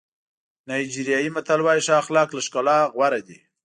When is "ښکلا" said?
2.47-2.77